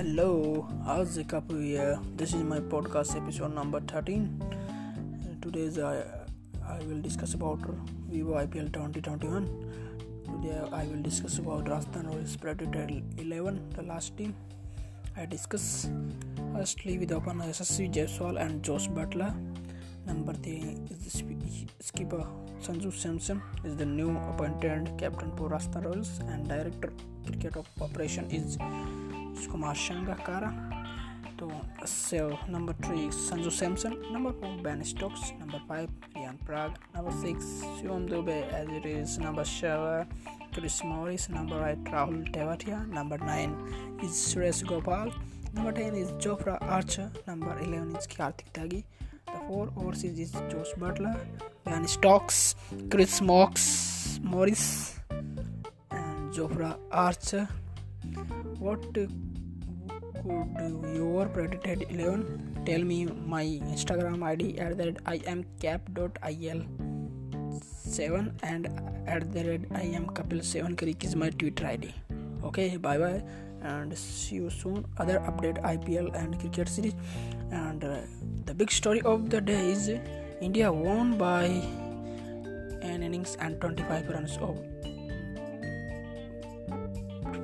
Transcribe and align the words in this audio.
Hello, 0.00 0.66
the 1.14 1.24
couple 1.24 1.58
here? 1.58 2.00
This 2.16 2.32
is 2.32 2.42
my 2.42 2.58
podcast 2.58 3.14
episode 3.14 3.54
number 3.54 3.80
13. 3.80 4.22
Today's 5.42 5.78
I, 5.78 6.04
I 6.66 6.78
will 6.88 7.02
discuss 7.02 7.34
about 7.34 7.58
Vivo 8.08 8.32
IPL 8.32 8.72
2021. 8.72 9.44
Today 10.24 10.58
I 10.72 10.84
will 10.84 11.02
discuss 11.02 11.36
about 11.36 11.68
Rajasthan 11.68 12.06
Royals 12.06 12.34
Predator 12.34 12.88
11, 13.18 13.72
the 13.76 13.82
last 13.82 14.16
team. 14.16 14.34
I 15.18 15.26
discuss 15.26 15.90
firstly 16.54 16.96
with 16.96 17.12
opener 17.12 17.44
SSC 17.44 17.92
Jaiswal 17.92 18.40
and 18.40 18.62
Jos 18.62 18.86
Buttler. 18.86 19.34
Number 20.06 20.32
three 20.32 20.78
is 20.88 20.98
the 21.04 21.66
skipper 21.80 22.26
Sanju 22.62 22.90
Samson 22.90 23.42
is 23.64 23.76
the 23.76 23.84
new 23.84 24.16
appointed 24.30 24.92
captain 24.96 25.30
for 25.36 25.50
Rajasthan 25.50 25.82
Royals 25.82 26.20
and 26.28 26.48
director 26.48 26.90
cricket 27.26 27.56
of 27.56 27.66
operation 27.82 28.30
is 28.30 28.56
उसको 29.40 29.58
मार्शांग 29.58 30.06
कारा। 30.06 30.50
तो 31.40 31.46
number 32.52 32.74
three, 32.74 33.10
Sanju 33.10 33.50
Samson. 33.50 33.92
Number 34.12 34.30
four, 34.30 34.56
Ben 34.62 34.82
Stokes. 34.82 35.30
Number 35.40 35.58
five, 35.68 35.90
Riyan 36.16 36.36
Parag. 36.36 36.74
Number 36.96 37.12
six 37.12 37.44
Shivam 37.80 38.06
Dube, 38.06 38.32
as 38.32 38.70
it 38.70 38.86
is. 38.86 39.20
Number 39.20 39.44
seven, 39.44 40.02
Chris 40.54 40.84
Morris. 40.84 41.30
Number 41.30 41.68
eight, 41.68 41.92
Rahul 41.92 42.24
Tewatia. 42.24 42.84
Number 42.84 43.20
nine, 43.20 43.54
is 44.04 44.10
Suresh 44.10 44.62
Gopal. 44.64 45.10
Number 45.54 45.72
ten, 45.72 45.94
is 45.94 46.10
Jofra 46.24 46.54
Archer. 46.54 47.24
Number 47.28 47.62
eleven, 47.62 47.90
is 47.90 48.16
Kartik 48.18 48.52
Tyagi 48.54 48.84
the 49.30 49.40
four, 49.48 49.74
overseas, 49.78 50.20
is 50.20 50.36
Jos 50.36 50.72
Buttler. 50.78 51.16
Ben 51.68 51.86
Stokes, 51.86 52.56
Chris 52.74 53.22
मॉक्स, 53.22 53.64
Morris. 54.24 54.64
And 55.12 56.30
Jofra 56.32 56.76
Archer. 56.94 57.46
What 58.60 58.98
could 60.22 60.94
your 60.94 61.26
predicted 61.26 61.86
11 61.90 62.62
tell 62.66 62.82
me 62.92 62.98
my 63.34 63.44
instagram 63.74 64.24
id 64.32 64.58
at 64.58 64.76
that 64.78 64.98
i 65.14 65.16
am 65.34 65.44
cap.il 65.60 66.64
7 67.60 68.32
and 68.42 68.66
at 69.06 69.30
the 69.36 69.44
red 69.50 69.66
i 69.82 69.86
am 70.00 70.06
couple 70.18 70.42
7 70.42 70.76
creek 70.82 71.04
is 71.10 71.14
my 71.22 71.30
twitter 71.30 71.66
id 71.74 71.94
okay 72.50 72.68
bye 72.88 72.98
bye 73.04 73.22
and 73.62 73.96
see 73.96 74.36
you 74.36 74.50
soon. 74.50 74.86
Other 74.98 75.18
update 75.20 75.62
ipl 75.62 76.14
and 76.14 76.38
cricket 76.40 76.68
series. 76.68 76.94
And 77.50 77.84
uh, 77.84 77.98
the 78.46 78.54
big 78.54 78.70
story 78.70 79.02
of 79.02 79.30
the 79.30 79.40
day 79.40 79.72
is 79.72 79.88
india 80.40 80.72
won 80.72 81.18
by 81.18 81.44
an 82.90 83.02
innings 83.02 83.36
and 83.40 83.60
25 83.60 84.08
runs 84.08 84.36
of 84.38 84.56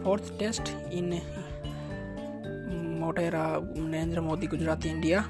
fourth 0.03 0.31
test 0.39 0.73
in 0.91 1.21
Motera 3.07 3.63
Narendra 3.77 4.23
Modi 4.23 4.47
Gujarat 4.47 4.85
India. 4.85 5.25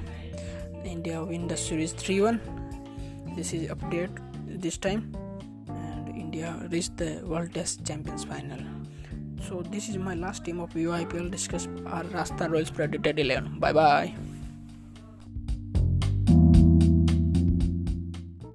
India 0.83 1.23
win 1.23 1.47
the 1.47 1.57
series 1.57 1.93
3-1 1.93 2.39
this 3.37 3.53
is 3.53 3.69
update 3.69 4.09
this 4.47 4.77
time. 4.77 5.15
And 5.67 6.09
India 6.09 6.55
reached 6.71 6.97
the 6.97 7.21
World 7.23 7.53
Test 7.53 7.85
Champions 7.85 8.23
final. 8.23 8.59
So 9.47 9.61
this 9.61 9.89
is 9.89 9.97
my 9.97 10.15
last 10.15 10.43
team 10.43 10.59
of 10.59 10.71
UIPL 10.73 11.29
discuss 11.29 11.67
our 11.85 12.03
Rajasthan 12.03 12.51
Royals 12.51 12.71
Predator 12.71 13.13
11 13.15 13.59
bye 13.59 13.71
bye 13.71 14.15